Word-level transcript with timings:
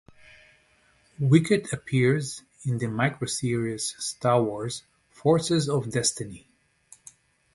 Wicket 1.19 1.71
appears 1.71 2.41
in 2.65 2.79
the 2.79 2.87
micro-series 2.87 3.93
Star 4.03 4.41
Wars: 4.41 4.81
Forces 5.11 5.69
of 5.69 5.91
Destiny. 5.91 6.47